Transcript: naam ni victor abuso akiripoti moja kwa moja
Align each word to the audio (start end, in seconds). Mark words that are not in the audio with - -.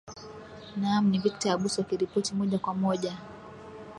naam 0.81 1.03
ni 1.09 1.17
victor 1.19 1.49
abuso 1.51 1.79
akiripoti 1.81 2.33
moja 2.35 2.59
kwa 2.59 2.73
moja 2.73 3.17